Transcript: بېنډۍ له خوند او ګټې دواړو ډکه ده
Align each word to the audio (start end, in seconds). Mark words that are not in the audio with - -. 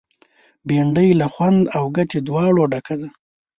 بېنډۍ 0.67 1.09
له 1.21 1.27
خوند 1.33 1.61
او 1.77 1.83
ګټې 1.97 2.19
دواړو 2.27 2.63
ډکه 2.71 2.95
ده 3.01 3.07